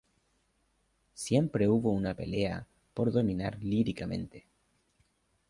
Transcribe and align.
Siempre 1.13 1.67
hubo 1.69 1.91
una 1.91 2.15
pelea 2.15 2.65
por 2.95 3.11
dominar 3.11 3.59
líricamente. 3.61 4.47